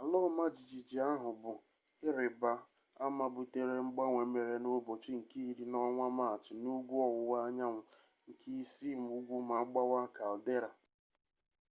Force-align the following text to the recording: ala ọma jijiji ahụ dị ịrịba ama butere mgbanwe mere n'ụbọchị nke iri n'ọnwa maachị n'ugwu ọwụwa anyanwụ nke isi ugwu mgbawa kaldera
ala 0.00 0.16
ọma 0.28 0.44
jijiji 0.56 0.96
ahụ 1.10 1.30
dị 1.98 2.06
ịrịba 2.10 2.52
ama 3.04 3.24
butere 3.34 3.74
mgbanwe 3.86 4.22
mere 4.32 4.54
n'ụbọchị 4.62 5.10
nke 5.20 5.38
iri 5.50 5.64
n'ọnwa 5.68 6.06
maachị 6.18 6.52
n'ugwu 6.62 6.94
ọwụwa 7.06 7.36
anyanwụ 7.46 7.80
nke 8.28 8.46
isi 8.60 8.90
ugwu 9.16 9.36
mgbawa 9.48 10.00
kaldera 10.16 10.70